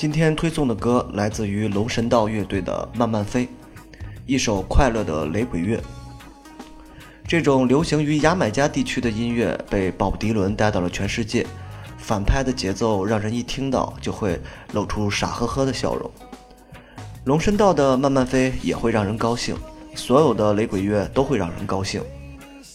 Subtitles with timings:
[0.00, 3.44] 今天推送的歌来自于龙神道乐队的《慢慢飞》，
[4.24, 5.78] 一首快乐的雷鬼乐。
[7.28, 11.46] 这种流行于牙买加地区的音乐被鲍勃迪伦带到了全世界，
[11.98, 14.40] 反拍的节奏让人一听到就会
[14.72, 16.10] 露出傻呵呵的笑容。
[17.24, 19.54] 龙神道的《慢慢飞》也会让人高兴，
[19.94, 22.02] 所有的雷鬼乐都会让人高兴，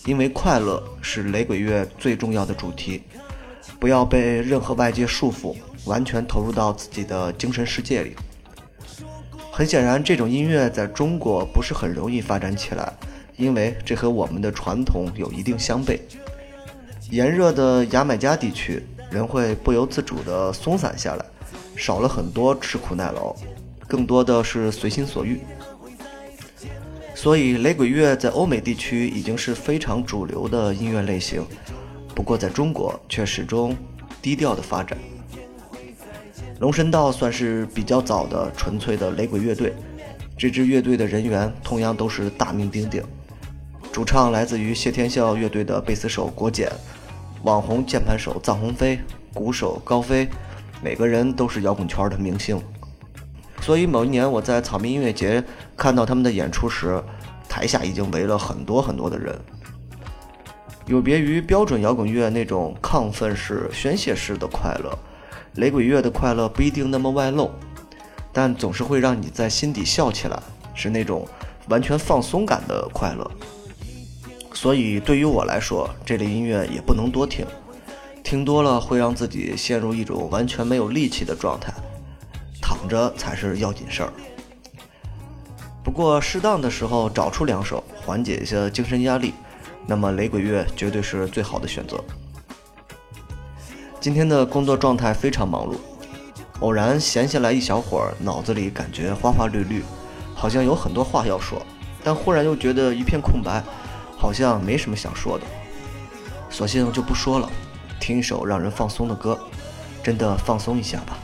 [0.06, 3.02] 因为快乐是雷鬼乐最重要的主题。
[3.80, 5.56] 不要被任何外界束缚。
[5.86, 8.16] 完全投入到自己的精神世界里。
[9.52, 12.92] 很显然，这种音乐在中国不是很容易发展起来，
[13.38, 16.00] 因为这和我们的传统有一定相悖。
[17.10, 21.26] 炎热的牙买加地区，人会不由自主地松散下来，
[21.78, 23.34] 少了很多吃苦耐劳，
[23.88, 25.40] 更多的是随心所欲。
[27.14, 31.46] 所以，雷鬼乐在欧美地区已经是非常主流的音乐类型，
[32.14, 33.74] 不过在中国却始终
[34.22, 34.98] 低调的发展。
[36.60, 39.74] 龙神道算是比较早的纯粹的雷鬼乐队，
[40.38, 43.04] 这支乐队的人员同样都是大名鼎鼎。
[43.92, 46.72] 主唱来自于谢天笑乐队的贝斯手郭简，
[47.44, 48.98] 网红键盘手臧鸿飞，
[49.34, 50.30] 鼓手高飞，
[50.82, 52.58] 每个人都是摇滚圈的明星。
[53.62, 55.44] 所以某一年我在草莓音乐节
[55.76, 57.04] 看到他们的演出时，
[57.50, 59.38] 台下已经围了很多很多的人。
[60.86, 64.98] 有别于标准摇滚乐那种亢奋式、宣泄式的快乐。
[65.56, 67.50] 雷鬼乐的快乐不一定那么外露，
[68.34, 70.38] 但总是会让你在心底笑起来，
[70.74, 71.26] 是那种
[71.70, 73.30] 完全放松感的快乐。
[74.54, 77.46] 所以对于我来说，这类音乐也不能多听，
[78.24, 81.74] 听多了会让自己陷入一种完全没有力气的状态，
[82.62, 84.14] 躺着才是要紧事儿。
[85.84, 89.34] 不过适当的时候找出两首缓解一下精神压力，
[89.86, 92.04] 那么雷鬼乐绝对是最好的选择。
[94.06, 95.78] 今天的工作状态非常忙碌，
[96.60, 99.82] 偶然闲下来一小会儿，脑子里感觉花花绿绿，
[100.36, 101.60] 好像有很多话要说，
[102.04, 103.64] 但忽然又觉得一片空白，
[104.16, 105.46] 好像没什么想说的，
[106.52, 107.50] 索性就不说了，
[108.00, 109.40] 听一首让人放松的歌，
[110.04, 111.18] 真的放松一下吧。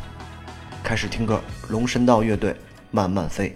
[0.83, 2.49] 开始听歌，龙神道乐队
[2.89, 3.49] 《慢慢飞》。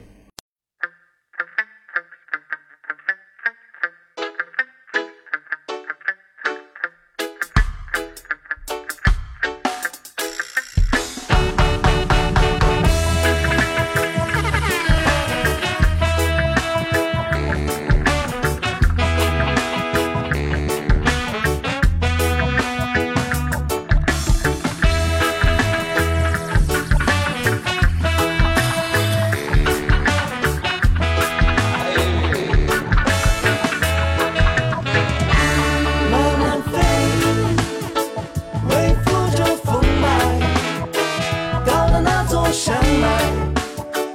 [42.56, 43.08] 山脉，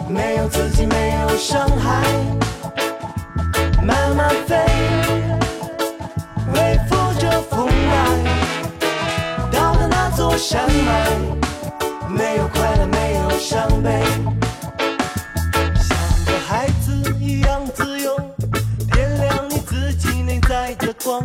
[0.08, 2.02] 没有自己，没有伤害，
[3.84, 4.56] 慢慢飞，
[6.54, 7.92] 微拂着风来，
[9.52, 11.10] 到了那座山脉，
[12.08, 14.02] 没有快乐，没有伤悲，
[15.76, 18.16] 像个孩子一样自由，
[18.94, 21.22] 点亮你自己内在的光，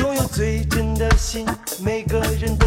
[0.00, 1.44] 拥有最真的心，
[1.80, 2.65] 每个人都。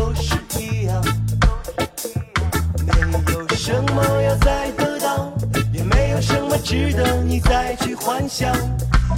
[6.69, 8.53] 值得你再去幻想。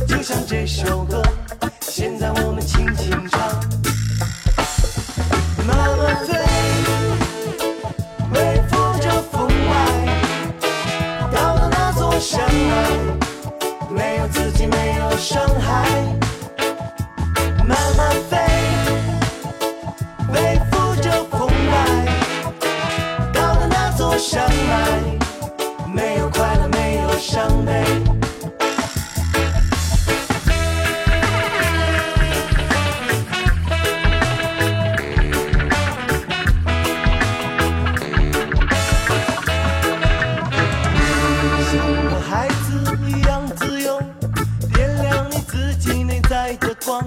[0.08, 1.22] 就像这首歌，
[1.82, 3.61] 现在我们轻轻唱。
[46.52, 47.02] 爱的光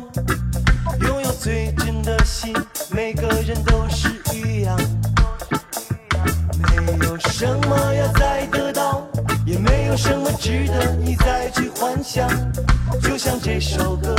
[1.02, 2.56] 拥有最真的心
[2.91, 4.75] 每个人都是一样。
[6.56, 9.06] 没有什么要再得到
[9.44, 12.26] 也没有什么值得你再去幻想
[13.02, 14.17] 就像这首歌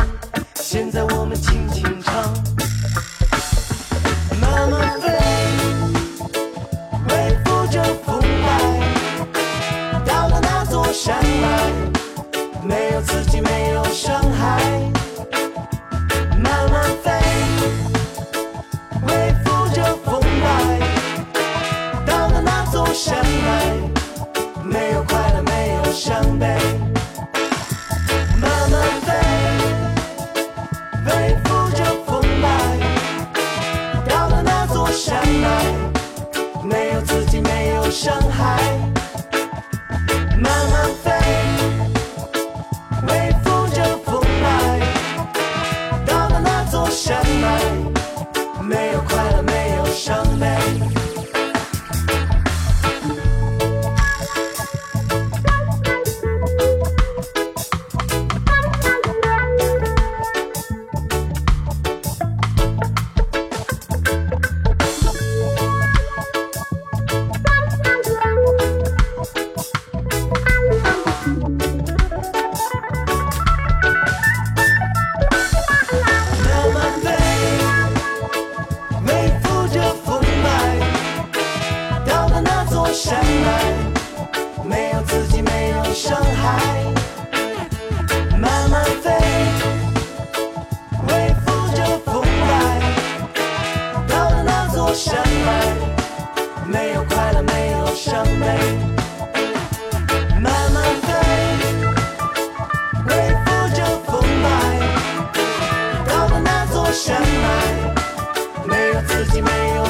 [0.54, 2.31] 现在我们轻轻唱。
[4.39, 4.95] 妈妈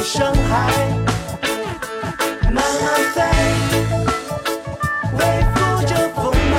[0.07, 0.72] 深海。
[2.52, 2.63] 慢慢
[3.16, 3.18] 飞，
[5.13, 5.19] 微
[5.56, 6.56] 拂着风来，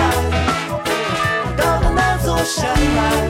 [1.56, 3.25] 到了那座山脉。